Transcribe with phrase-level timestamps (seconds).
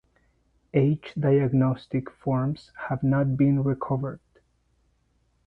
[0.73, 4.19] Age diagnostic forms have not been recovered.